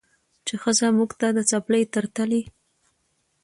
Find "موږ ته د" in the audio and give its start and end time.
0.97-1.39